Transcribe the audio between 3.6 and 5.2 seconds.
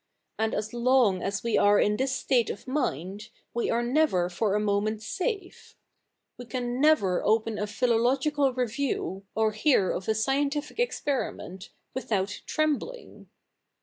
are never for a motfiefit